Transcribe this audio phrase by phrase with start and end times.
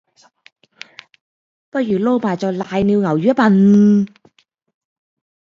[1.69, 4.07] 不如撈埋做瀨尿牛丸吖笨